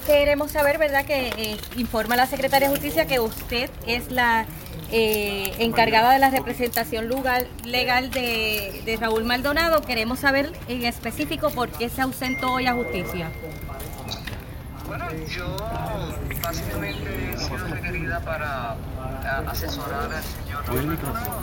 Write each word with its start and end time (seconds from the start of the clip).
queremos 0.00 0.50
saber, 0.52 0.78
¿verdad?, 0.78 1.04
que 1.04 1.28
eh, 1.28 1.56
informa 1.76 2.16
la 2.16 2.26
Secretaria 2.26 2.68
de 2.68 2.74
Justicia 2.74 3.06
que 3.06 3.20
usted 3.20 3.70
es 3.86 4.10
la 4.10 4.46
eh, 4.90 5.54
encargada 5.58 6.12
de 6.12 6.18
la 6.18 6.30
representación 6.30 7.08
legal, 7.64 8.10
de, 8.10 8.82
de, 8.84 8.96
Raúl 8.96 9.24
Maldonado. 9.24 9.82
Queremos 9.82 10.20
saber 10.20 10.52
en 10.68 10.84
específico 10.84 11.50
por 11.50 11.68
qué 11.70 11.88
se 11.88 12.02
ausentó 12.02 12.52
hoy 12.52 12.66
a 12.66 12.74
justicia. 12.74 13.30
Bueno, 14.86 15.06
yo 15.26 15.56
básicamente 16.42 17.32
he 17.34 17.38
sido 17.38 17.66
requerida 17.66 18.20
para 18.20 18.76
asesorar 19.50 20.12
al 20.12 20.22
señor 20.22 20.66
Raúl 20.66 20.86
Maldonado 20.86 21.40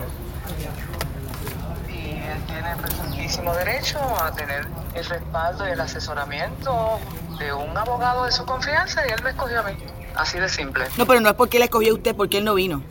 tiene 2.48 2.76
perfectísimo 2.76 3.54
derecho 3.54 4.00
a 4.22 4.32
tener 4.34 4.68
el 4.94 5.06
respaldo 5.06 5.68
y 5.68 5.72
el 5.72 5.82
asesoramiento 5.82 7.00
de 7.40 7.54
un 7.54 7.76
abogado 7.78 8.26
de 8.26 8.32
su 8.32 8.46
confianza 8.46 9.06
y 9.08 9.12
él 9.12 9.22
me 9.24 9.32
escogió 9.32 9.60
a 9.60 9.64
mí. 9.64 9.74
Así 10.16 10.40
de 10.40 10.48
simple. 10.50 10.86
No, 10.98 11.06
pero 11.06 11.20
no 11.20 11.30
es 11.30 11.36
porque 11.36 11.58
él 11.58 11.64
escogió 11.64 11.92
a 11.94 11.96
usted, 11.96 12.16
porque 12.16 12.38
él 12.38 12.46
no 12.46 12.54
vino. 12.54 12.84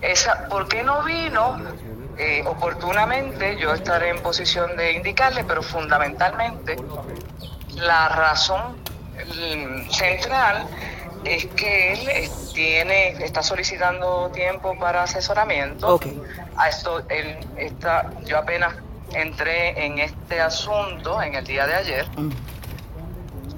Esa, 0.00 0.48
¿Por 0.48 0.68
qué 0.68 0.82
no 0.82 1.02
vino? 1.02 1.58
Eh, 2.18 2.44
oportunamente 2.46 3.56
yo 3.58 3.72
estaré 3.72 4.10
en 4.10 4.20
posición 4.20 4.76
de 4.76 4.92
indicarle, 4.92 5.44
pero 5.44 5.62
fundamentalmente 5.62 6.76
la 7.74 8.08
razón 8.08 8.76
mm, 9.16 9.90
central 9.90 10.66
es 11.24 11.46
que 11.46 11.92
él 11.92 12.30
tiene, 12.54 13.08
está 13.24 13.42
solicitando 13.42 14.30
tiempo 14.32 14.78
para 14.78 15.04
asesoramiento. 15.04 16.00
A 16.56 16.68
esto, 16.68 17.02
él 17.08 17.36
está, 17.56 18.10
yo 18.24 18.38
apenas 18.38 18.74
entré 19.12 19.84
en 19.84 19.98
este 19.98 20.40
asunto 20.40 21.22
en 21.22 21.34
el 21.34 21.44
día 21.44 21.66
de 21.66 21.74
ayer. 21.74 22.06
Mm. 22.16 22.30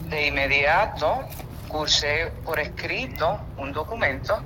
De 0.09 0.27
inmediato 0.27 1.20
cursé 1.68 2.30
por 2.45 2.60
escrito 2.60 3.40
un 3.56 3.73
documento 3.73 4.40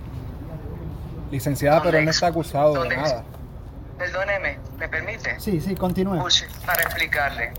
Licenciada, 1.30 1.83
pero 1.83 2.00
no 2.00 2.11
está 2.11 2.28
acusado 2.28 2.83
de 2.83 2.96
nada. 2.96 3.24
Perdóneme, 3.98 4.58
¿me 4.78 4.89
permite? 4.89 5.39
Sí, 5.41 5.61
sí, 5.61 5.74
continúe. 5.74 6.24
para 6.64 6.83
explicarle. 6.83 7.52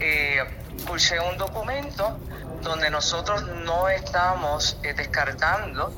Eh, 0.00 0.42
cursé 0.86 1.20
un 1.20 1.36
documento 1.38 2.18
donde 2.62 2.90
nosotros 2.90 3.44
no 3.64 3.88
estamos 3.88 4.78
eh, 4.82 4.94
descartando 4.94 5.92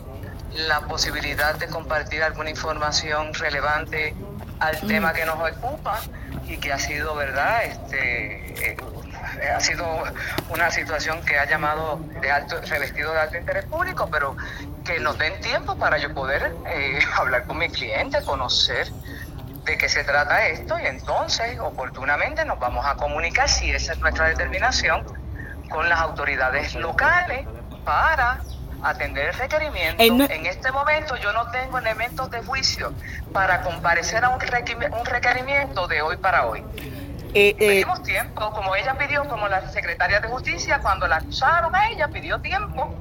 la 0.55 0.81
posibilidad 0.83 1.55
de 1.55 1.69
compartir 1.69 2.23
alguna 2.23 2.51
información 2.51 3.35
relevante 3.35 4.15
al 4.61 4.83
mm. 4.83 4.87
tema 4.87 5.13
que 5.13 5.25
nos 5.25 5.37
ocupa 5.37 6.01
y 6.47 6.57
que 6.57 6.73
ha 6.73 6.79
sido, 6.79 7.15
¿verdad? 7.15 7.65
Este, 7.65 8.73
eh, 8.73 8.77
ha 9.55 9.61
sido 9.61 9.87
una 10.49 10.71
situación 10.71 11.23
que 11.25 11.39
ha 11.39 11.45
llamado 11.45 12.01
de 12.21 12.31
alto, 12.31 12.61
revestido 12.63 13.13
de 13.13 13.21
alto 13.21 13.37
interés 13.37 13.65
público, 13.67 14.09
pero 14.11 14.37
que 14.85 14.99
nos 15.01 15.19
den 15.19 15.41
tiempo 15.41 15.77
para 15.77 15.99
yo 15.99 16.13
poder 16.15 16.55
eh, 16.67 16.99
hablar 17.15 17.45
con 17.45 17.59
mi 17.59 17.69
cliente, 17.69 18.23
conocer 18.23 18.91
de 19.69 19.77
qué 19.77 19.89
se 19.89 20.03
trata 20.03 20.47
esto 20.47 20.79
y 20.79 20.87
entonces 20.87 21.59
oportunamente 21.61 22.45
nos 22.47 22.59
vamos 22.59 22.87
a 22.87 22.95
comunicar 22.95 23.49
si 23.51 23.71
esa 23.71 23.93
es 23.93 23.99
nuestra 23.99 24.29
determinación 24.29 25.05
con 25.69 25.89
las 25.91 26.01
autoridades 26.01 26.75
locales 26.75 27.47
para 27.85 28.41
atender 28.83 29.29
el 29.29 29.35
requerimiento. 29.35 30.03
En 30.03 30.47
este 30.47 30.73
momento 30.73 31.17
yo 31.17 31.33
no 31.35 31.51
tengo 31.51 31.79
elementos 31.79 32.31
de 32.31 32.43
juicio 32.43 32.95
para 33.33 33.61
comparecer 33.61 34.25
a 34.25 34.31
un 34.31 34.41
requerimiento 34.41 35.87
de 35.87 36.01
hoy 36.01 36.17
para 36.17 36.47
hoy. 36.47 36.65
Eh, 37.35 37.51
eh, 37.51 37.55
Pedimos 37.59 38.03
tiempo, 38.03 38.51
como 38.53 38.75
ella 38.75 38.95
pidió, 38.97 39.29
como 39.29 39.49
la 39.49 39.69
secretaria 39.69 40.21
de 40.21 40.29
justicia, 40.29 40.79
cuando 40.81 41.07
la 41.07 41.17
acusaron 41.17 41.75
a 41.77 41.91
ella, 41.91 42.09
pidió 42.09 42.41
tiempo 42.41 42.95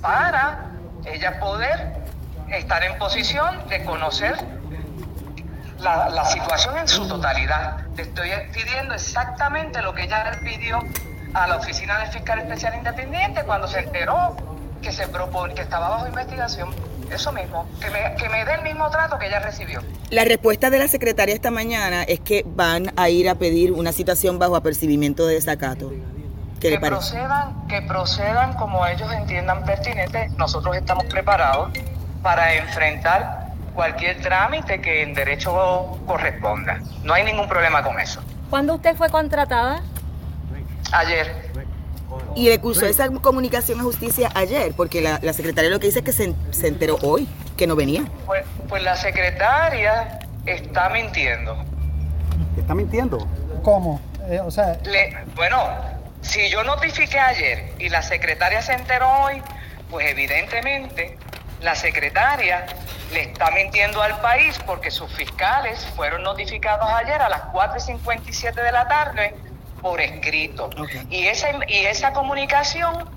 para 0.00 0.70
ella 1.04 1.40
poder 1.40 1.94
estar 2.48 2.84
en 2.84 2.96
posición 2.96 3.66
de 3.68 3.84
conocer 3.84 4.36
la, 5.84 6.08
la 6.08 6.24
situación 6.24 6.76
en 6.78 6.88
su 6.88 7.06
totalidad. 7.06 7.86
Le 7.96 8.02
estoy 8.02 8.30
pidiendo 8.52 8.94
exactamente 8.94 9.80
lo 9.82 9.94
que 9.94 10.04
ella 10.04 10.32
pidió 10.42 10.80
a 11.34 11.46
la 11.46 11.56
Oficina 11.56 11.98
del 11.98 12.08
Fiscal 12.08 12.38
Especial 12.40 12.74
Independiente 12.76 13.42
cuando 13.44 13.68
se 13.68 13.80
enteró 13.80 14.36
que, 14.80 14.92
se 14.92 15.06
propone, 15.08 15.54
que 15.54 15.62
estaba 15.62 15.88
bajo 15.90 16.06
investigación 16.06 16.70
eso 17.10 17.32
mismo, 17.32 17.68
que 17.80 17.90
me, 17.90 18.14
que 18.16 18.28
me 18.28 18.44
dé 18.44 18.54
el 18.54 18.62
mismo 18.62 18.88
trato 18.90 19.18
que 19.18 19.26
ella 19.26 19.38
recibió. 19.40 19.82
La 20.10 20.24
respuesta 20.24 20.70
de 20.70 20.78
la 20.78 20.88
secretaria 20.88 21.34
esta 21.34 21.50
mañana 21.50 22.02
es 22.02 22.20
que 22.20 22.44
van 22.46 22.92
a 22.96 23.08
ir 23.10 23.28
a 23.28 23.34
pedir 23.34 23.72
una 23.72 23.92
citación 23.92 24.38
bajo 24.38 24.56
apercibimiento 24.56 25.26
de 25.26 25.34
desacato. 25.34 25.92
¿Qué 26.60 26.70
que 26.70 26.78
procedan, 26.78 27.66
que 27.68 27.82
procedan 27.82 28.54
como 28.54 28.86
ellos 28.86 29.12
entiendan 29.12 29.64
pertinente. 29.64 30.30
Nosotros 30.38 30.74
estamos 30.76 31.04
preparados 31.04 31.70
para 32.22 32.54
enfrentar 32.54 33.43
cualquier 33.74 34.20
trámite 34.20 34.80
que 34.80 35.02
en 35.02 35.14
derecho 35.14 35.98
corresponda. 36.06 36.80
No 37.02 37.12
hay 37.12 37.24
ningún 37.24 37.48
problema 37.48 37.82
con 37.82 37.98
eso. 38.00 38.22
¿Cuándo 38.48 38.74
usted 38.74 38.96
fue 38.96 39.10
contratada? 39.10 39.82
Ayer. 40.92 41.52
Y 42.36 42.48
le 42.48 42.58
cursó 42.60 42.86
esa 42.86 43.08
comunicación 43.10 43.80
a 43.80 43.82
justicia 43.82 44.30
ayer, 44.34 44.72
porque 44.76 45.00
la, 45.00 45.18
secretaria 45.32 45.70
lo 45.70 45.80
que 45.80 45.86
dice 45.86 46.00
es 46.00 46.04
que 46.04 46.12
se, 46.12 46.66
enteró 46.66 46.96
hoy, 47.02 47.28
que 47.56 47.66
no 47.66 47.74
venía. 47.76 48.04
Pues, 48.26 48.44
pues 48.68 48.82
la 48.82 48.96
secretaria 48.96 50.20
está 50.46 50.88
mintiendo. 50.90 51.56
¿Está 52.56 52.74
mintiendo? 52.74 53.26
¿Cómo? 53.62 54.00
Eh, 54.28 54.40
o 54.40 54.50
sea... 54.50 54.78
bueno, 55.34 55.58
si 56.20 56.48
yo 56.48 56.62
notifiqué 56.64 57.18
ayer 57.18 57.72
y 57.78 57.88
la 57.88 58.02
secretaria 58.02 58.62
se 58.62 58.74
enteró 58.74 59.08
hoy, 59.24 59.42
pues 59.90 60.06
evidentemente 60.10 61.18
la 61.64 61.74
secretaria 61.74 62.66
le 63.12 63.22
está 63.22 63.50
mintiendo 63.50 64.02
al 64.02 64.20
país 64.20 64.58
porque 64.66 64.90
sus 64.90 65.10
fiscales 65.12 65.84
fueron 65.96 66.22
notificados 66.22 66.88
ayer 66.90 67.20
a 67.20 67.28
las 67.28 67.42
4.57 67.44 68.54
de 68.54 68.72
la 68.72 68.86
tarde 68.86 69.34
por 69.80 70.00
escrito. 70.00 70.70
Y, 71.10 71.26
esa, 71.26 71.48
y 71.68 71.86
esa 71.86 72.12
comunicación 72.12 73.08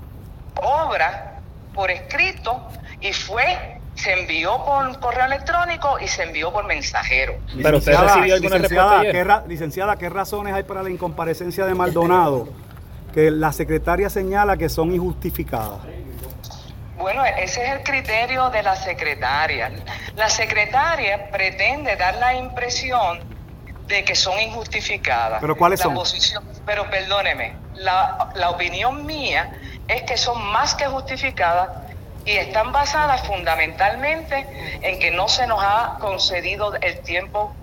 obra 0.56 1.40
por 1.74 1.90
escrito 1.90 2.68
y 3.00 3.12
fue 3.12 3.78
se 3.94 4.12
envió 4.12 4.64
por 4.64 4.98
correo 5.00 5.26
electrónico 5.26 5.98
y 6.00 6.06
se 6.06 6.22
envió 6.22 6.52
por 6.52 6.64
mensajero. 6.66 7.34
Pero 7.60 7.78
usted 7.78 7.98
recibió 7.98 8.34
alguna 8.34 8.56
licenciada, 8.56 9.02
respuesta 9.02 9.42
¿qué 9.44 9.48
licenciada, 9.48 9.96
¿qué 9.96 10.08
razones 10.08 10.54
hay 10.54 10.62
para 10.62 10.82
la 10.82 10.90
incomparecencia 10.90 11.66
de 11.66 11.74
Maldonado? 11.74 12.48
que 13.12 13.30
la 13.30 13.52
secretaria 13.52 14.10
señala 14.10 14.56
que 14.56 14.68
son 14.68 14.94
injustificadas. 14.94 15.80
Bueno, 16.98 17.24
ese 17.24 17.64
es 17.64 17.70
el 17.70 17.82
criterio 17.82 18.50
de 18.50 18.62
la 18.62 18.76
secretaria. 18.76 19.70
La 20.16 20.28
secretaria 20.28 21.30
pretende 21.30 21.96
dar 21.96 22.16
la 22.16 22.34
impresión 22.34 23.20
de 23.86 24.04
que 24.04 24.14
son 24.14 24.38
injustificadas. 24.38 25.40
¿Pero 25.40 25.56
cuáles 25.56 25.80
son? 25.80 25.96
pero 26.66 26.90
perdóneme, 26.90 27.54
la, 27.74 28.30
la 28.34 28.50
opinión 28.50 29.06
mía 29.06 29.50
es 29.86 30.02
que 30.02 30.18
son 30.18 30.44
más 30.52 30.74
que 30.74 30.86
justificadas 30.86 31.70
y 32.26 32.32
están 32.32 32.72
basadas 32.72 33.22
fundamentalmente 33.26 34.46
en 34.82 34.98
que 34.98 35.10
no 35.10 35.28
se 35.28 35.46
nos 35.46 35.62
ha 35.62 35.96
concedido 35.98 36.74
el 36.74 37.00
tiempo 37.00 37.54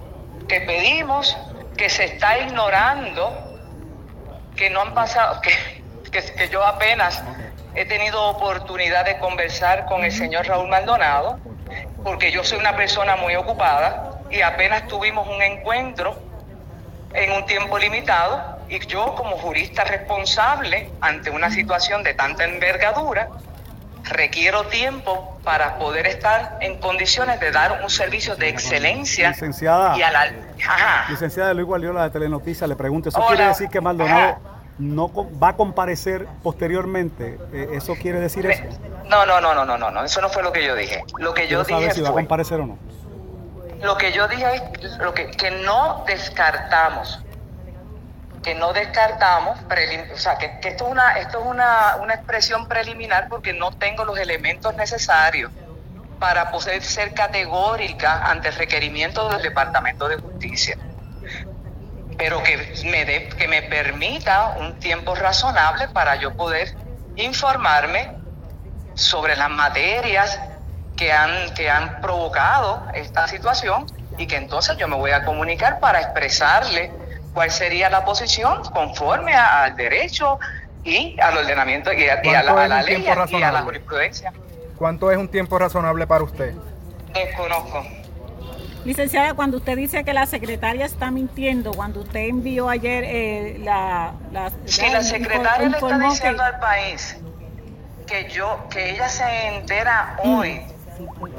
que 0.48 0.62
pedimos, 0.62 1.38
que 1.78 1.90
se 1.90 2.06
está 2.06 2.40
ignorando, 2.40 3.32
que 4.56 4.72
no 4.72 4.82
han 4.82 4.94
pasado, 4.96 5.40
que, 5.42 5.52
que, 6.10 6.50
yo 6.50 6.66
apenas 6.66 7.24
he 7.76 7.86
tenido 7.86 8.24
oportunidad 8.24 9.06
de 9.06 9.18
conversar 9.20 9.86
con 9.86 10.04
el 10.04 10.12
señor 10.12 10.48
Raúl 10.48 10.70
Maldonado, 10.70 11.40
porque 12.04 12.32
yo 12.32 12.44
soy 12.44 12.60
una 12.60 12.76
persona 12.76 13.16
muy 13.16 13.36
ocupada 13.36 14.22
y 14.30 14.42
apenas 14.42 14.88
tuvimos 14.88 15.28
un 15.28 15.42
encuentro 15.42 16.16
en 17.14 17.32
un 17.32 17.46
tiempo 17.46 17.78
limitado 17.78 18.60
y 18.70 18.80
yo 18.88 19.14
como 19.16 19.38
jurista 19.38 19.84
responsable 19.84 20.90
ante 21.02 21.30
una 21.30 21.50
situación 21.52 22.04
de 22.04 22.14
tanta 22.14 22.46
envergadura 22.46 23.30
requiero 24.04 24.66
tiempo 24.68 25.38
para 25.44 25.78
poder 25.78 26.08
estar 26.08 26.58
en 26.62 26.80
condiciones 26.80 27.40
de 27.40 27.52
dar 27.52 27.82
un 27.84 27.90
servicio 27.90 28.36
de 28.36 28.50
excelencia 28.50 29.30
licenciada, 29.30 29.98
y 29.98 30.02
a 30.02 30.12
la 30.12 30.32
licenciada 31.10 31.54
Luis 31.54 31.66
Guardiola 31.66 32.04
de 32.04 32.10
Telenoticias 32.12 32.70
le 32.70 32.76
pregunto 32.76 33.10
eso 33.10 33.26
quiere 33.28 33.48
decir 33.48 33.70
que 33.70 33.82
Maldonado 33.82 34.55
no 34.78 35.12
va 35.42 35.50
a 35.50 35.56
comparecer 35.56 36.28
posteriormente 36.44 37.40
eh, 37.54 37.70
eso 37.74 37.96
quiere 37.96 38.20
decir 38.20 38.46
eso 38.46 38.64
no 39.10 39.26
no 39.26 39.40
no 39.40 39.54
no 39.54 39.66
no 39.66 39.78
no 39.78 40.04
eso 40.04 40.22
no 40.22 40.30
fue 40.30 40.44
lo 40.44 40.52
que 40.52 40.64
yo 40.64 40.76
dije. 40.76 41.04
Lo 41.18 41.34
que 41.34 41.48
yo 41.48 41.64
dije 41.64 41.92
si 41.92 42.02
va 42.02 42.10
a 42.10 42.14
comparecer 42.14 42.60
o 42.60 42.66
no. 42.68 42.78
Lo 43.82 43.98
que 43.98 44.12
yo 44.12 44.28
dije 44.28 44.46
es 44.82 44.98
lo 44.98 45.14
que, 45.14 45.30
que 45.32 45.52
no 45.52 46.04
descartamos, 46.08 47.22
que 48.42 48.56
no 48.56 48.74
descartamos, 48.74 49.60
o 50.14 50.18
sea, 50.18 50.38
que, 50.38 50.60
esto 50.64 50.86
es, 50.86 50.92
una, 50.92 51.20
esto 51.20 51.40
es 51.40 51.46
una, 51.46 51.98
una 52.02 52.16
expresión 52.16 52.68
preliminar 52.68 53.28
porque 53.30 53.54
no 53.54 53.72
tengo 53.72 54.06
los 54.06 54.18
elementos 54.18 54.74
necesarios 54.76 55.52
para 56.20 56.52
poder 56.52 56.82
ser 56.82 57.14
categórica 57.14 58.30
ante 58.30 58.48
el 58.48 58.56
requerimiento 58.56 59.30
del 59.30 59.42
Departamento 59.42 60.08
de 60.08 60.18
Justicia. 60.18 60.78
Pero 62.26 62.42
que 62.42 62.58
me, 62.86 63.28
que 63.28 63.48
me 63.48 63.62
permita 63.62 64.56
un 64.60 64.80
tiempo 64.80 65.14
razonable 65.14 65.88
para 65.90 66.16
yo 66.16 66.34
poder 66.34 66.76
informarme 67.18 68.14
sobre 68.96 69.36
las 69.36 69.52
materias 69.52 70.40
que 70.98 71.14
han, 71.14 71.54
que 71.54 71.70
han 71.70 72.02
provocado 72.02 72.82
esta 72.96 73.28
situación 73.28 73.86
y 74.18 74.26
que 74.26 74.38
entonces 74.38 74.76
yo 74.78 74.88
me 74.88 74.96
voy 74.96 75.12
a 75.12 75.24
comunicar 75.24 75.80
para 75.80 76.02
expresarle 76.02 76.92
cuál 77.36 77.52
sería 77.52 77.92
la 77.92 78.04
posición 78.04 78.64
conforme 78.74 79.36
al 79.36 79.76
derecho 79.76 80.40
y 80.84 81.20
al 81.22 81.38
ordenamiento 81.38 81.94
y 81.94 82.10
a, 82.10 82.16
la, 82.42 82.82
ley 82.82 83.06
y 83.06 83.44
a 83.44 83.52
la 83.52 83.62
jurisprudencia. 83.62 84.34
¿Cuánto 84.76 85.12
es 85.12 85.18
un 85.20 85.28
tiempo 85.28 85.60
razonable 85.60 86.08
para 86.08 86.24
usted? 86.24 86.56
Desconozco. 87.14 87.86
Licenciada, 88.86 89.34
cuando 89.34 89.58
usted 89.58 89.76
dice 89.76 90.04
que 90.04 90.14
la 90.14 90.28
secretaria 90.28 90.86
está 90.86 91.10
mintiendo, 91.10 91.72
cuando 91.72 92.02
usted 92.02 92.20
envió 92.22 92.70
ayer 92.70 93.04
eh, 93.04 93.58
la, 93.60 94.14
la... 94.32 94.52
Si 94.66 94.88
la 94.90 95.02
secretaria 95.02 95.70
le 95.70 95.78
está 95.78 95.98
diciendo 95.98 96.44
al 96.44 96.60
país 96.60 97.18
que 98.06 98.30
yo, 98.30 98.68
que 98.70 98.92
ella 98.92 99.10
se 99.10 99.48
entera 99.48 100.18
hoy 100.24 100.62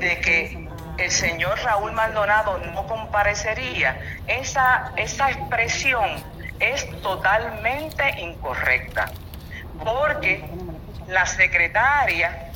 de 0.01 0.21
que 0.21 0.69
el 0.99 1.11
señor 1.11 1.57
Raúl 1.63 1.93
Maldonado 1.93 2.59
no 2.73 2.87
comparecería, 2.87 3.97
esa, 4.27 4.93
esa 4.97 5.31
expresión 5.31 6.11
es 6.59 6.89
totalmente 7.03 8.21
incorrecta, 8.21 9.13
porque 9.85 10.45
la 11.07 11.27
secretaria 11.27 12.51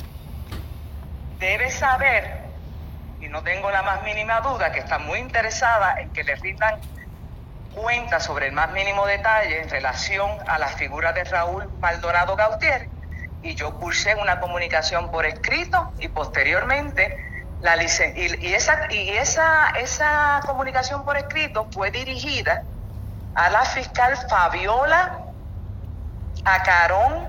debe 1.39 1.69
saber, 1.71 2.40
no 3.31 3.41
tengo 3.43 3.71
la 3.71 3.81
más 3.81 4.03
mínima 4.03 4.41
duda, 4.41 4.71
que 4.71 4.79
está 4.79 4.99
muy 4.99 5.19
interesada 5.19 5.99
en 6.01 6.11
que 6.11 6.23
le 6.23 6.35
rindan 6.35 6.79
cuenta 7.73 8.19
sobre 8.19 8.47
el 8.47 8.51
más 8.51 8.71
mínimo 8.71 9.05
detalle 9.07 9.61
en 9.61 9.69
relación 9.69 10.29
a 10.47 10.59
la 10.59 10.67
figura 10.67 11.13
de 11.13 11.23
Raúl 11.23 11.69
Maldonado 11.79 12.35
Gautier, 12.35 12.89
y 13.41 13.55
yo 13.55 13.79
cursé 13.79 14.15
una 14.15 14.39
comunicación 14.41 15.09
por 15.09 15.25
escrito 15.25 15.91
y 15.97 16.09
posteriormente 16.09 17.17
la 17.61 17.81
y, 17.81 17.87
y, 18.41 18.53
esa, 18.53 18.91
y 18.91 19.09
esa, 19.09 19.69
esa 19.79 20.41
comunicación 20.45 21.05
por 21.05 21.17
escrito 21.17 21.67
fue 21.71 21.89
dirigida 21.89 22.63
a 23.35 23.49
la 23.49 23.63
fiscal 23.63 24.17
Fabiola 24.29 25.19
Acarón 26.43 27.27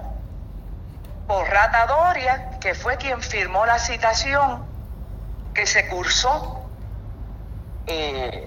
Porrata 1.28 1.86
Doria, 1.86 2.58
que 2.60 2.74
fue 2.74 2.96
quien 2.96 3.22
firmó 3.22 3.64
la 3.64 3.78
citación 3.78 4.71
que 5.54 5.66
se 5.66 5.88
cursó 5.88 6.62
eh, 7.86 8.46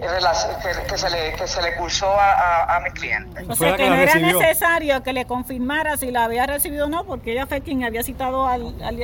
que, 0.88 0.98
se 0.98 1.10
le, 1.10 1.34
que 1.34 1.48
se 1.48 1.62
le 1.62 1.76
cursó 1.76 2.10
a, 2.10 2.76
a, 2.76 2.80
mi 2.80 2.90
cliente. 2.92 3.44
O 3.50 3.56
sea 3.56 3.76
que 3.76 3.90
no 3.90 3.96
era 3.96 4.16
necesario 4.16 5.04
que 5.04 5.12
le 5.12 5.26
confirmara 5.26 5.98
si 5.98 6.10
la 6.10 6.24
había 6.24 6.46
recibido 6.46 6.86
o 6.86 6.90
no, 6.90 7.06
porque 7.06 7.34
ella 7.34 7.46
fue 7.46 7.60
quien 7.62 7.84
había 7.84 8.02
citado 8.02 8.48
al, 8.48 8.82
al, 8.82 8.98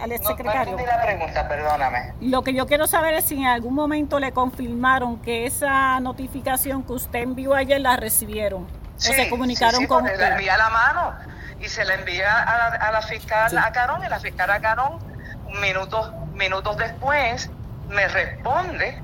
al, 0.00 0.12
ex 0.12 0.26
secretario. 0.26 0.76
No, 0.76 0.84
la 0.84 1.02
pregunta, 1.02 1.48
perdóname. 1.48 2.12
Lo 2.20 2.42
que 2.42 2.54
yo 2.54 2.66
quiero 2.66 2.88
saber 2.88 3.14
es 3.14 3.26
si 3.26 3.36
en 3.36 3.46
algún 3.46 3.74
momento 3.74 4.18
le 4.18 4.32
confirmaron 4.32 5.22
que 5.22 5.46
esa 5.46 6.00
notificación 6.00 6.82
que 6.82 6.94
usted 6.94 7.20
envió 7.20 7.54
ayer 7.54 7.80
la 7.80 7.96
recibieron. 7.96 8.64
o 8.64 9.00
se 9.00 9.30
comunicaron 9.30 9.86
con 9.86 10.04
usted. 10.04 10.18
La 10.18 10.30
envía 10.30 10.54
a 10.54 10.58
la 10.58 10.70
mano 10.70 11.14
y 11.60 11.68
se 11.68 11.84
la 11.84 11.94
envía 11.94 12.42
a 12.42 12.58
la, 12.58 12.76
a 12.76 12.92
la 12.92 13.02
fiscal 13.02 13.56
Acarón 13.58 14.04
y 14.04 14.08
la 14.08 14.18
fiscal 14.18 14.50
Acarón 14.50 15.12
minutos, 15.60 16.12
minutos 16.42 16.76
después 16.76 17.48
me 17.88 18.08
responde 18.08 19.00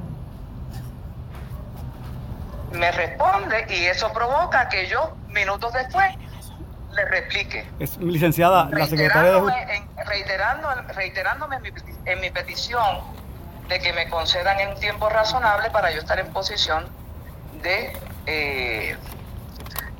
me 2.72 2.90
responde 2.92 3.66
y 3.70 3.84
eso 3.86 4.12
provoca 4.12 4.68
que 4.68 4.88
yo, 4.88 5.16
minutos 5.28 5.72
después, 5.72 6.14
le 6.92 7.04
replique. 7.06 7.66
Es, 7.78 7.96
licenciada, 7.98 8.68
la 8.70 8.86
secretaria 8.86 9.32
de 9.32 10.04
reiterando, 10.04 10.68
Reiterándome 10.94 11.56
en 12.04 12.20
mi, 12.20 12.30
petición 12.30 13.00
de 13.68 13.78
que 13.80 13.92
me 13.92 14.08
concedan 14.08 14.60
en 14.60 14.78
tiempo 14.80 15.08
razonable 15.08 15.70
para 15.70 15.90
yo 15.92 15.98
estar 15.98 16.18
en 16.18 16.32
posición 16.32 16.86
de 17.62 17.92
eh, 18.26 18.96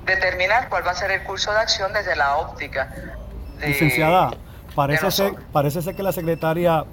determinar 0.05 0.69
cuál 0.69 0.87
va 0.87 0.93
a 0.93 0.94
ser 0.94 1.11
el 1.11 1.23
curso 1.23 1.52
de 1.52 1.61
acción 1.61 1.93
desde 1.93 2.17
la 2.17 2.37
óptica. 2.37 2.88
licenciada, 3.61 4.31
parece 4.75 5.11
ser, 5.11 5.35
parece 5.52 5.82
ser 5.82 5.94
que 5.94 6.02
la 6.02 6.12
secretaria 6.12 6.85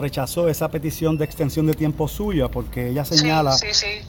rechazó 0.00 0.48
esa 0.48 0.68
petición 0.68 1.16
de 1.16 1.24
extensión 1.24 1.66
de 1.66 1.74
tiempo 1.74 2.08
suya 2.08 2.48
porque 2.48 2.88
ella 2.88 3.04
señala 3.04 3.54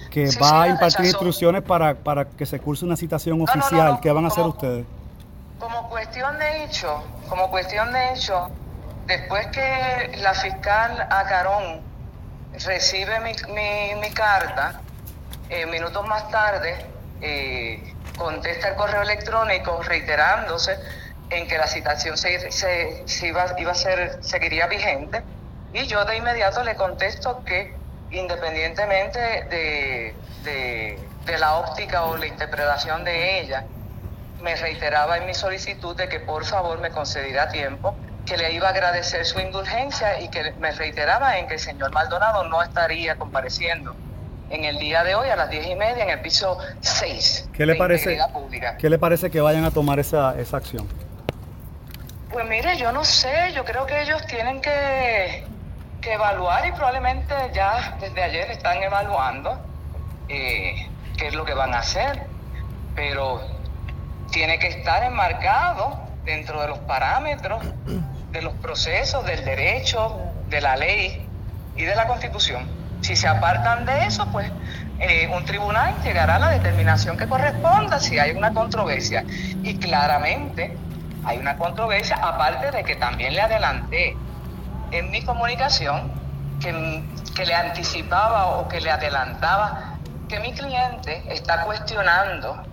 que 0.09 0.29
va 0.41 0.63
a 0.63 0.67
impartir 0.69 1.05
instrucciones 1.05 1.61
para, 1.61 1.95
para 1.95 2.25
que 2.25 2.45
se 2.45 2.59
curse 2.59 2.85
una 2.85 2.97
citación 2.97 3.41
oficial. 3.41 3.99
¿Qué 4.01 4.11
van 4.11 4.25
a 4.25 4.29
hacer 4.29 4.45
ustedes? 4.45 4.85
Como 5.59 5.89
cuestión 5.89 6.39
de 6.39 6.63
hecho, 6.63 7.03
como 7.29 7.51
cuestión 7.51 7.93
de 7.93 8.13
hecho, 8.13 8.49
después 9.05 9.47
que 9.47 10.17
la 10.17 10.33
fiscal 10.33 11.07
Acarón 11.09 11.81
recibe 12.65 13.19
mi, 13.19 13.33
mi, 13.99 14.09
carta, 14.09 14.81
eh, 15.49 15.65
minutos 15.67 16.05
más 16.07 16.29
tarde 16.29 16.85
eh, 17.21 17.93
contesta 18.17 18.69
el 18.69 18.75
correo 18.75 19.03
electrónico 19.03 19.81
reiterándose 19.83 20.77
en 21.29 21.47
que 21.47 21.57
la 21.57 21.67
citación 21.67 22.17
se, 22.17 22.51
se, 22.51 23.27
iba, 23.27 23.45
iba 23.57 23.71
a 23.71 23.75
ser, 23.75 24.17
seguiría 24.21 24.67
vigente 24.67 25.23
y 25.73 25.87
yo 25.87 26.03
de 26.05 26.17
inmediato 26.17 26.63
le 26.63 26.75
contesto 26.75 27.43
que 27.45 27.73
independientemente 28.11 29.19
de, 29.19 30.13
de, 30.43 31.37
la 31.39 31.55
óptica 31.55 32.03
o 32.03 32.17
la 32.17 32.27
interpretación 32.27 33.03
de 33.05 33.39
ella, 33.39 33.65
me 34.41 34.55
reiteraba 34.55 35.17
en 35.17 35.25
mi 35.25 35.33
solicitud 35.33 35.95
de 35.95 36.09
que 36.09 36.19
por 36.19 36.45
favor 36.45 36.79
me 36.79 36.89
concediera 36.89 37.47
tiempo, 37.49 37.95
que 38.25 38.37
le 38.37 38.51
iba 38.51 38.67
a 38.67 38.71
agradecer 38.71 39.25
su 39.25 39.39
indulgencia 39.39 40.19
y 40.19 40.29
que 40.29 40.51
me 40.59 40.71
reiteraba 40.71 41.37
en 41.37 41.47
que 41.47 41.53
el 41.55 41.59
señor 41.59 41.91
Maldonado 41.91 42.43
no 42.43 42.61
estaría 42.61 43.15
compareciendo 43.15 43.95
en 44.49 44.65
el 44.65 44.77
día 44.77 45.03
de 45.03 45.15
hoy 45.15 45.29
a 45.29 45.37
las 45.37 45.49
diez 45.49 45.65
y 45.67 45.75
media 45.75 46.03
en 46.03 46.09
el 46.09 46.19
piso 46.19 46.57
6 46.81 47.49
¿Qué 47.53 47.65
le 47.65 47.75
parece, 47.75 48.19
¿Qué 48.77 48.89
le 48.89 48.99
parece 48.99 49.31
que 49.31 49.39
vayan 49.39 49.63
a 49.63 49.71
tomar 49.71 49.99
esa, 49.99 50.37
esa 50.37 50.57
acción? 50.57 50.87
Pues 52.29 52.45
mire, 52.47 52.77
yo 52.77 52.91
no 52.91 53.05
sé, 53.05 53.53
yo 53.53 53.63
creo 53.63 53.85
que 53.85 54.01
ellos 54.01 54.25
tienen 54.27 54.59
que 54.59 55.45
que 56.01 56.13
evaluar 56.13 56.65
y 56.67 56.71
probablemente 56.71 57.33
ya 57.53 57.95
desde 57.99 58.23
ayer 58.23 58.51
están 58.51 58.81
evaluando 58.81 59.57
eh, 60.27 60.87
qué 61.17 61.27
es 61.27 61.35
lo 61.35 61.45
que 61.45 61.53
van 61.53 61.73
a 61.73 61.79
hacer, 61.79 62.25
pero 62.95 63.41
tiene 64.31 64.57
que 64.57 64.67
estar 64.67 65.03
enmarcado 65.03 65.99
dentro 66.25 66.61
de 66.61 66.69
los 66.69 66.79
parámetros 66.79 67.63
de 68.31 68.41
los 68.41 68.53
procesos 68.55 69.25
del 69.25 69.43
derecho, 69.43 70.19
de 70.49 70.61
la 70.61 70.75
ley 70.75 71.27
y 71.75 71.83
de 71.83 71.95
la 71.95 72.07
constitución. 72.07 72.65
Si 73.01 73.15
se 73.15 73.27
apartan 73.27 73.85
de 73.85 74.05
eso, 74.05 74.25
pues 74.31 74.51
eh, 74.99 75.29
un 75.33 75.43
tribunal 75.45 75.93
llegará 76.03 76.35
a 76.35 76.39
la 76.39 76.49
determinación 76.51 77.17
que 77.17 77.27
corresponda 77.27 77.99
si 77.99 78.19
hay 78.19 78.31
una 78.31 78.53
controversia. 78.53 79.25
Y 79.63 79.77
claramente 79.77 80.75
hay 81.25 81.37
una 81.39 81.57
controversia, 81.57 82.15
aparte 82.17 82.71
de 82.71 82.83
que 82.83 82.95
también 82.95 83.33
le 83.33 83.41
adelanté 83.41 84.15
en 84.91 85.09
mi 85.11 85.23
comunicación 85.23 86.11
que, 86.59 87.03
que 87.35 87.45
le 87.45 87.55
anticipaba 87.55 88.57
o 88.57 88.67
que 88.67 88.81
le 88.81 88.91
adelantaba 88.91 89.97
que 90.27 90.39
mi 90.39 90.53
cliente 90.53 91.23
está 91.27 91.65
cuestionando 91.65 92.63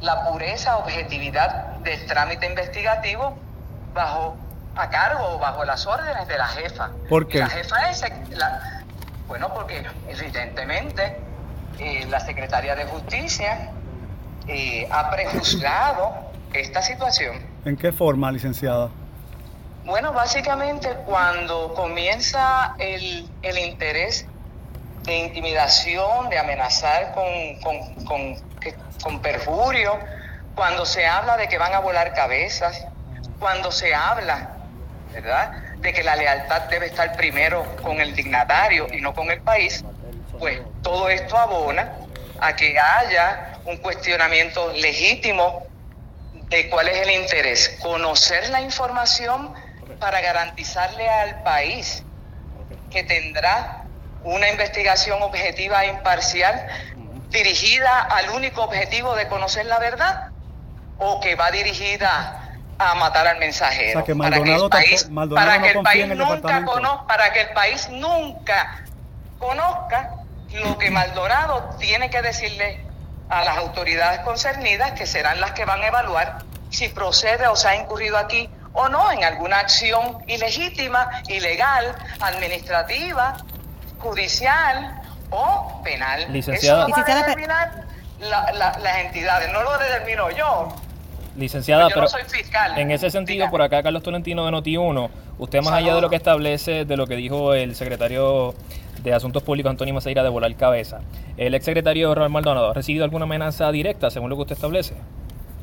la 0.00 0.24
pureza, 0.28 0.76
objetividad 0.78 1.76
del 1.78 2.04
trámite 2.06 2.46
investigativo 2.46 3.36
bajo 3.94 4.36
a 4.74 4.88
cargo 4.88 5.34
o 5.34 5.38
bajo 5.38 5.64
las 5.64 5.86
órdenes 5.86 6.26
de 6.28 6.38
la 6.38 6.46
jefa. 6.46 6.90
¿Por 7.08 7.28
qué? 7.28 7.38
La 7.38 7.48
jefa 7.48 7.90
es 7.90 8.04
la, 8.30 8.82
bueno, 9.28 9.52
porque 9.52 9.84
evidentemente 10.08 11.16
eh, 11.78 12.06
la 12.08 12.20
secretaria 12.20 12.74
de 12.74 12.84
Justicia 12.84 13.70
eh, 14.46 14.88
ha 14.90 15.10
prejuzgado 15.10 16.12
esta 16.52 16.82
situación. 16.82 17.36
¿En 17.64 17.76
qué 17.76 17.92
forma, 17.92 18.30
licenciada? 18.30 18.90
Bueno, 19.84 20.12
básicamente 20.12 20.88
cuando 21.06 21.74
comienza 21.74 22.76
el, 22.78 23.28
interés 23.42 24.26
de 25.02 25.16
intimidación, 25.16 26.30
de 26.30 26.38
amenazar 26.38 27.12
con, 27.14 27.56
con, 29.02 29.20
perjurio, 29.20 29.98
cuando 30.54 30.86
se 30.86 31.04
habla 31.04 31.36
de 31.36 31.48
que 31.48 31.58
van 31.58 31.74
a 31.74 31.80
volar 31.80 32.14
cabezas, 32.14 32.86
cuando 33.40 33.72
se 33.72 33.92
habla, 33.92 34.50
¿verdad?, 35.12 35.50
de 35.78 35.92
que 35.92 36.04
la 36.04 36.14
lealtad 36.14 36.62
debe 36.62 36.86
estar 36.86 37.16
primero 37.16 37.66
con 37.82 38.00
el 38.00 38.14
dignatario 38.14 38.86
y 38.92 39.00
no 39.00 39.12
con 39.12 39.32
el 39.32 39.40
país, 39.40 39.84
pues 40.38 40.60
todo 40.82 41.08
esto 41.08 41.36
abona 41.36 41.92
a 42.40 42.54
que 42.54 42.78
haya 42.78 43.58
un 43.64 43.78
cuestionamiento 43.78 44.72
legítimo 44.74 45.64
de 46.48 46.70
cuál 46.70 46.86
es 46.86 46.98
el 46.98 47.10
interés, 47.10 47.78
conocer 47.80 48.48
la 48.50 48.60
información 48.60 49.52
para 50.02 50.20
garantizarle 50.20 51.08
al 51.08 51.44
país 51.44 52.02
que 52.90 53.04
tendrá 53.04 53.84
una 54.24 54.50
investigación 54.50 55.22
objetiva 55.22 55.84
e 55.84 55.90
imparcial 55.90 56.66
dirigida 57.30 58.00
al 58.00 58.30
único 58.30 58.64
objetivo 58.64 59.14
de 59.14 59.28
conocer 59.28 59.64
la 59.66 59.78
verdad 59.78 60.30
o 60.98 61.20
que 61.20 61.36
va 61.36 61.52
dirigida 61.52 62.58
a 62.78 62.94
matar 62.96 63.28
al 63.28 63.38
mensajero. 63.38 64.04
para 64.18 64.42
que 64.42 64.52
el 64.52 64.68
país, 64.68 65.08
para 65.32 65.62
que 65.62 65.70
el 65.70 65.82
país 65.82 66.08
nunca 66.08 66.64
conozca, 66.64 67.06
para 67.06 67.32
que 67.32 67.40
el 67.42 67.48
país 67.50 67.88
nunca 67.88 68.84
conozca 69.38 70.16
lo 70.52 70.78
que 70.78 70.90
Maldonado 70.90 71.76
tiene 71.78 72.10
que 72.10 72.22
decirle 72.22 72.84
a 73.28 73.44
las 73.44 73.56
autoridades 73.56 74.18
concernidas, 74.20 74.92
que 74.92 75.06
serán 75.06 75.40
las 75.40 75.52
que 75.52 75.64
van 75.64 75.80
a 75.80 75.86
evaluar 75.86 76.38
si 76.70 76.88
procede 76.88 77.46
o 77.46 77.54
se 77.54 77.68
ha 77.68 77.76
incurrido 77.76 78.18
aquí 78.18 78.50
o 78.74 78.88
no 78.88 79.10
en 79.12 79.24
alguna 79.24 79.58
acción 79.58 80.18
ilegítima, 80.26 81.22
ilegal, 81.28 81.94
administrativa, 82.20 83.36
judicial 83.98 85.00
o 85.30 85.80
penal. 85.82 86.32
Licenciada. 86.32 86.86
Eso 86.86 86.88
lo 86.88 86.94
van 86.96 87.10
a 87.10 87.14
determinar 87.14 87.84
las 88.20 88.98
entidades, 88.98 89.52
no 89.52 89.62
lo 89.62 89.76
determino 89.78 90.30
yo. 90.30 90.68
Licenciada, 91.36 91.88
pero 91.88 92.06
en 92.76 92.90
ese 92.90 93.10
sentido, 93.10 93.48
por 93.50 93.62
acá 93.62 93.82
Carlos 93.82 94.02
Tolentino 94.02 94.44
de 94.44 94.52
Noti1, 94.52 95.08
usted 95.38 95.62
más 95.62 95.72
allá 95.72 95.94
de 95.94 96.00
lo 96.02 96.10
que 96.10 96.16
establece, 96.16 96.84
de 96.84 96.96
lo 96.96 97.06
que 97.06 97.16
dijo 97.16 97.54
el 97.54 97.74
secretario 97.74 98.54
de 99.02 99.14
Asuntos 99.14 99.42
Públicos, 99.42 99.70
Antonio 99.70 99.94
Maceira, 99.94 100.22
de 100.22 100.28
volar 100.28 100.54
cabeza, 100.56 101.00
¿el 101.38 101.54
exsecretario 101.54 102.14
Raúl 102.14 102.28
Maldonado 102.28 102.70
ha 102.70 102.74
recibido 102.74 103.04
alguna 103.04 103.24
amenaza 103.24 103.72
directa, 103.72 104.10
según 104.10 104.28
lo 104.28 104.36
que 104.36 104.42
usted 104.42 104.56
establece? 104.56 104.94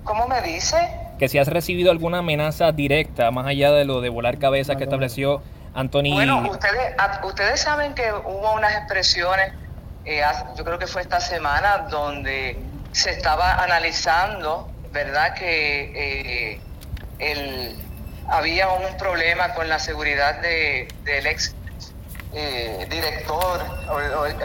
¿Cómo 0.09 0.27
me 0.27 0.41
dice? 0.41 0.75
Que 1.19 1.29
si 1.29 1.37
has 1.37 1.47
recibido 1.47 1.91
alguna 1.91 2.17
amenaza 2.17 2.71
directa, 2.71 3.29
más 3.29 3.45
allá 3.45 3.71
de 3.71 3.85
lo 3.85 4.01
de 4.01 4.09
volar 4.09 4.39
cabeza 4.39 4.75
que 4.75 4.85
estableció 4.85 5.43
Antonio... 5.75 6.15
Bueno, 6.15 6.49
ustedes, 6.49 6.95
ustedes 7.23 7.61
saben 7.61 7.93
que 7.93 8.11
hubo 8.11 8.55
unas 8.55 8.75
expresiones, 8.75 9.53
eh, 10.05 10.23
yo 10.57 10.65
creo 10.65 10.79
que 10.79 10.87
fue 10.87 11.03
esta 11.03 11.19
semana, 11.19 11.87
donde 11.91 12.57
se 12.91 13.11
estaba 13.11 13.61
analizando 13.63 14.67
¿verdad? 14.91 15.35
Que 15.35 16.53
eh, 16.53 16.61
el, 17.19 17.75
había 18.27 18.69
un 18.69 18.97
problema 18.97 19.53
con 19.53 19.69
la 19.69 19.79
seguridad 19.79 20.41
de, 20.41 20.87
del 21.03 21.27
ex 21.27 21.55
eh, 22.33 22.87
director, 22.89 23.61
o, 23.89 24.25
el, 24.25 24.35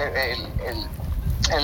el, 0.67 0.87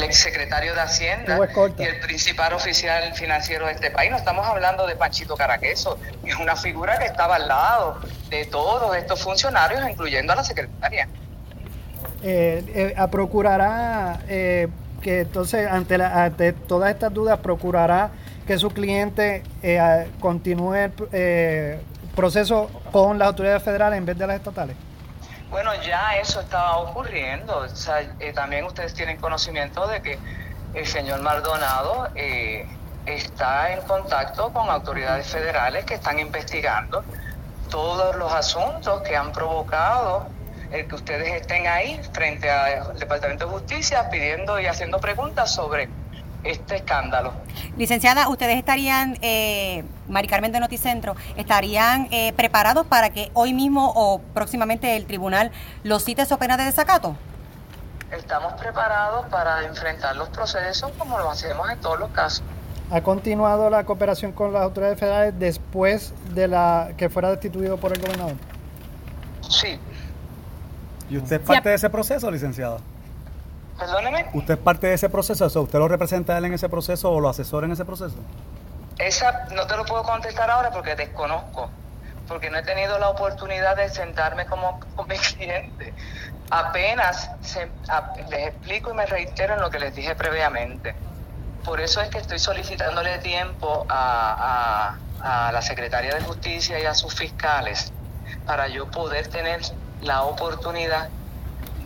ex 0.03 0.19
secretario 0.19 0.75
de 0.75 0.81
Hacienda 0.81 1.39
y 1.79 1.83
el 1.83 2.01
principal 2.01 2.53
oficial 2.53 3.15
financiero 3.15 3.67
de 3.67 3.73
este 3.73 3.91
país. 3.91 4.11
No 4.11 4.17
estamos 4.17 4.47
hablando 4.47 4.87
de 4.87 4.97
Panchito 4.97 5.37
Caraqueso, 5.37 5.99
es 6.25 6.37
una 6.37 6.57
figura 6.57 6.99
que 6.99 7.07
estaba 7.07 7.37
al 7.37 7.49
lado 7.49 8.01
de 8.29 8.45
todos 8.47 8.97
estos 8.97 9.23
funcionarios, 9.23 9.89
incluyendo 9.89 10.33
a 10.33 10.37
la 10.37 10.45
secretaria. 10.45 11.09
Eh, 12.23 12.95
procurará 13.11 14.21
que 14.27 15.21
entonces 15.21 15.67
ante, 15.71 15.95
ante 15.95 16.53
todas 16.53 16.91
estas 16.91 17.13
dudas 17.13 17.39
procurará 17.39 18.11
que 18.47 18.59
su 18.59 18.71
cliente 18.71 19.43
eh, 19.63 20.09
continúe 20.19 20.75
el 20.75 20.93
eh, 21.13 21.81
proceso 22.15 22.69
con 22.91 23.19
las 23.19 23.29
autoridades 23.29 23.63
federales 23.63 23.99
en 23.99 24.07
vez 24.07 24.19
de 24.19 24.27
las 24.27 24.37
estatales? 24.37 24.77
Bueno, 25.51 25.75
ya 25.83 26.17
eso 26.17 26.41
está 26.41 26.77
ocurriendo. 26.77 27.67
Eh, 28.21 28.33
también 28.33 28.65
ustedes 28.65 28.95
tienen 28.95 29.17
conocimiento 29.19 29.87
de 29.87 30.01
que 30.01 30.19
el 30.75 30.87
señor 30.87 31.21
Maldonado 31.23 32.09
está 33.05 33.73
en 33.73 33.83
contacto 33.83 34.53
con 34.53 34.71
autoridades 34.71 35.27
federales 35.27 35.85
que 35.85 35.95
están 35.95 36.19
investigando 36.21 37.03
todos 37.71 38.17
los 38.17 38.33
asuntos 38.33 39.03
que 39.03 39.17
han 39.17 39.33
provocado 39.33 40.27
el 40.71 40.87
que 40.87 40.95
ustedes 40.95 41.33
estén 41.41 41.67
ahí 41.67 42.01
frente 42.13 42.51
al 42.51 42.99
Departamento 42.99 43.47
de 43.47 43.53
Justicia 43.53 44.09
pidiendo 44.11 44.61
y 44.61 44.67
haciendo 44.67 45.01
preguntas 45.01 45.53
sobre 45.53 45.89
este 46.45 46.77
escándalo. 46.77 47.33
Licenciada, 47.77 48.29
¿ustedes 48.29 48.57
estarían, 48.57 49.19
eh, 49.21 49.85
Mari 50.09 50.29
Carmen 50.29 50.53
de 50.53 50.61
Noticentro, 50.61 51.17
estarían 51.37 52.09
eh, 52.11 52.33
preparados 52.35 52.87
para 52.87 53.11
que 53.11 53.31
hoy 53.35 53.53
mismo 53.53 53.93
o 53.95 54.21
próximamente 54.35 54.97
el 54.97 55.07
tribunal 55.07 55.51
los 55.85 56.05
cite 56.05 56.25
su 56.27 56.39
pena 56.39 56.57
de 56.57 56.65
desacato? 56.65 57.17
Estamos 58.11 58.55
preparados 58.55 59.27
para 59.27 59.65
enfrentar 59.65 60.17
los 60.17 60.29
procesos 60.31 60.91
como 60.99 61.19
lo 61.19 61.31
hacemos 61.31 61.71
en 61.71 61.79
todos 61.79 61.99
los 61.99 62.11
casos. 62.11 62.43
¿Ha 62.91 63.03
continuado 63.03 63.71
la 63.71 63.85
cooperación 63.85 64.33
con 64.33 64.53
las 64.53 64.63
autoridades 64.63 64.99
federales 64.99 65.39
después 65.39 66.13
de 66.35 66.49
la 66.49 66.91
que 66.97 67.09
fuera 67.09 67.31
destituido 67.31 67.77
por 67.77 67.93
el 67.93 68.01
gobernador? 68.01 68.35
Sí. 69.49 69.79
¿Y 71.09 71.17
usted 71.19 71.41
es 71.41 71.47
parte 71.47 71.69
de 71.69 71.75
ese 71.77 71.89
proceso, 71.89 72.29
licenciada? 72.31 72.79
Perdóneme. 73.81 74.27
¿Usted 74.35 74.55
es 74.55 74.61
parte 74.61 74.87
de 74.89 74.95
ese 74.95 75.09
proceso? 75.09 75.47
¿Usted 75.63 75.79
lo 75.79 75.89
representa 75.89 76.35
a 76.35 76.39
él 76.39 76.45
en 76.45 76.55
ese 76.55 76.69
proceso 76.69 77.11
o 77.11 77.19
lo 77.19 77.29
asesora 77.31 77.67
en 77.67 77.73
ese 77.73 77.85
proceso? 77.85 78.17
Esa 78.99 79.47
no 79.55 79.67
te 79.67 79.77
lo 79.77 79.85
puedo 79.87 80.03
contestar 80.03 80.51
ahora 80.51 80.71
porque 80.71 80.95
desconozco, 80.95 81.71
porque 82.29 82.51
no 82.51 82.59
he 82.59 82.63
tenido 82.63 82.99
la 82.99 83.09
oportunidad 83.09 83.77
de 83.77 83.89
sentarme 83.89 84.45
como 84.45 84.79
con 84.95 85.09
mi 85.09 85.17
cliente. 85.17 85.95
Apenas 86.51 87.31
les 88.29 88.49
explico 88.49 88.91
y 88.91 88.95
me 88.95 89.07
reitero 89.07 89.55
en 89.55 89.61
lo 89.61 89.71
que 89.71 89.79
les 89.79 89.95
dije 89.95 90.15
previamente. 90.15 90.95
Por 91.65 91.81
eso 91.81 92.03
es 92.03 92.11
que 92.11 92.19
estoy 92.19 92.39
solicitándole 92.39 93.19
tiempo 93.19 93.87
a, 93.89 94.97
a, 95.23 95.47
a 95.49 95.53
la 95.53 95.63
Secretaría 95.63 96.15
de 96.15 96.21
Justicia 96.21 96.79
y 96.79 96.85
a 96.85 96.95
sus 96.95 97.15
fiscales 97.15 97.93
para 98.47 98.69
yo 98.69 98.91
poder 98.91 99.29
tener 99.29 99.61
la 100.03 100.23
oportunidad 100.23 101.09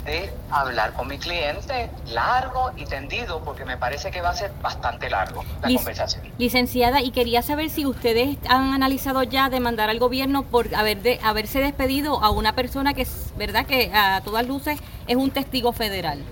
de 0.05 0.31
hablar 0.51 0.93
con 0.93 1.09
mi 1.09 1.19
cliente 1.19 1.91
largo 2.13 2.73
y 2.77 2.85
tendido, 2.85 3.43
porque 3.43 3.65
me 3.65 3.77
parece 3.77 4.11
que 4.11 4.21
va 4.21 4.31
a 4.31 4.35
ser 4.35 4.53
bastante 4.63 5.09
largo 5.09 5.45
la 5.63 5.75
conversación. 5.75 6.23
Licenciada, 6.39 7.01
y 7.01 7.11
quería 7.11 7.43
saber 7.43 7.71
si 7.71 7.87
ustedes 7.87 8.37
han 8.49 8.73
analizado 8.73 9.23
ya 9.23 9.49
demandar 9.49 9.91
al 9.91 9.99
gobierno 9.99 10.43
por 10.43 10.75
haber 10.75 11.03
de, 11.03 11.21
haberse 11.23 11.61
despedido 11.61 12.23
a 12.23 12.31
una 12.31 12.55
persona 12.55 12.95
que 12.95 13.03
es 13.03 13.33
verdad 13.37 13.67
que 13.67 13.93
a 13.95 14.21
todas 14.23 14.47
luces 14.47 14.79
es 15.07 15.17
un 15.17 15.31
testigo 15.31 15.73
federal. 15.73 16.23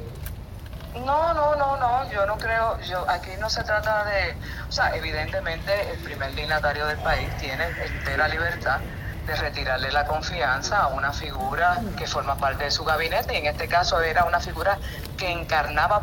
No, 0.94 1.32
no, 1.32 1.56
no, 1.56 1.76
no, 1.78 2.12
yo 2.12 2.26
no 2.26 2.36
creo, 2.36 2.78
yo 2.82 3.08
aquí 3.08 3.30
no 3.40 3.48
se 3.48 3.64
trata 3.64 4.04
de, 4.04 4.34
o 4.68 4.72
sea, 4.72 4.94
evidentemente 4.94 5.72
el 5.90 5.98
primer 6.00 6.34
dignatario 6.34 6.86
del 6.86 6.98
país 6.98 7.28
tiene 7.38 7.64
entera 7.86 8.28
libertad 8.28 8.78
de 9.26 9.36
retirarle 9.36 9.92
la 9.92 10.04
confianza 10.04 10.78
a 10.78 10.88
una 10.88 11.12
figura 11.12 11.80
que 11.96 12.06
forma 12.06 12.36
parte 12.36 12.64
de 12.64 12.70
su 12.70 12.84
gabinete 12.84 13.34
y 13.34 13.36
en 13.38 13.46
este 13.46 13.68
caso 13.68 14.00
era 14.00 14.24
una 14.24 14.40
figura 14.40 14.78
que 15.16 15.30
encarnaba 15.30 16.02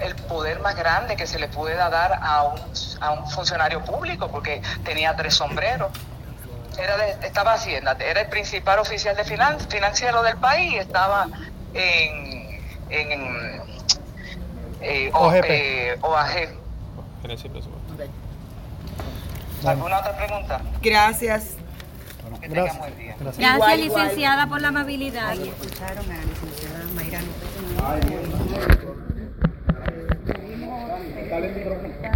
el 0.00 0.14
poder 0.14 0.60
más 0.60 0.76
grande 0.76 1.16
que 1.16 1.26
se 1.26 1.38
le 1.38 1.48
pueda 1.48 1.88
dar 1.88 2.18
a 2.22 2.42
un, 2.44 2.60
a 3.00 3.12
un 3.12 3.30
funcionario 3.30 3.84
público 3.84 4.30
porque 4.30 4.62
tenía 4.84 5.14
tres 5.16 5.34
sombreros. 5.34 5.90
Era 6.78 6.96
de, 6.98 7.26
estaba 7.26 7.54
haciendo, 7.54 7.90
era 7.92 8.20
el 8.20 8.28
principal 8.28 8.78
oficial 8.78 9.16
de 9.16 9.24
finan, 9.24 9.58
financiero 9.60 10.22
del 10.22 10.36
país 10.36 10.74
y 10.74 10.76
estaba 10.76 11.26
en, 11.72 12.60
en, 12.90 13.12
eh, 14.80 15.10
eh, 15.10 15.98
OAG. 16.02 16.58
¿Alguna 19.64 19.98
otra 20.00 20.16
pregunta? 20.16 20.60
Gracias. 20.82 21.55
Gracias. 22.48 23.38
Gracias, 23.38 23.78
licenciada, 23.78 24.46
por 24.48 24.60
la 24.60 24.68
amabilidad. 24.68 25.32
escucharon 25.32 26.10
a 26.10 26.16
la 26.16 26.24
licenciada 26.24 26.84
Mayra 26.94 27.20